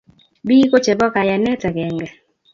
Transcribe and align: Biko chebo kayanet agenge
Biko 0.47 0.75
chebo 0.85 1.05
kayanet 1.13 1.61
agenge 1.69 2.07